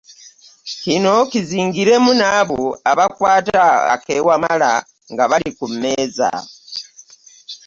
[0.81, 2.61] Kino kizingiremu n’abo
[2.91, 3.63] abakwata
[3.95, 4.71] akeewamala
[5.11, 6.29] nga bali ku mmeeza.